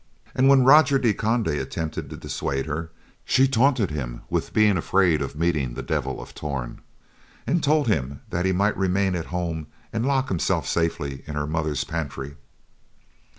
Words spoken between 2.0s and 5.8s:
to dissuade her, she taunted him with being afraid of meeting with